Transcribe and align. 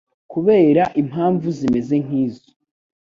Kubera 0.31 0.83
impamvu 1.01 1.47
zimeze 1.57 1.95
nk'izo, 2.03 2.49